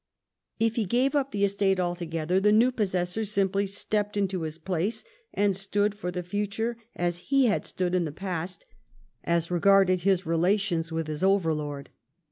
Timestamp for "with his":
10.91-11.23